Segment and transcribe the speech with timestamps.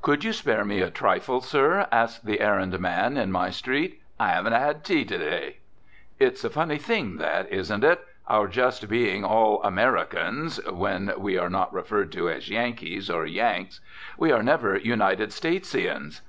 [0.00, 4.00] "Could you spare me a trifle, sir?" asked the errand man in my street.
[4.18, 5.58] "I haven't had tea today."
[6.18, 8.02] It's a funny thing, that; isn't it?
[8.26, 13.80] our just being all "Americans" (when we are not referred to as "Yankees" or "Yanks").
[14.16, 16.22] We are never United Statesians.